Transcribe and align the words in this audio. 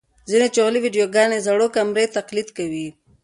ځینې 0.29 0.47
جعلي 0.55 0.79
ویډیوګانې 0.81 1.37
زړو 1.47 1.67
کمرې 1.75 2.05
تقلید 2.17 2.49
کوي. 2.57 2.87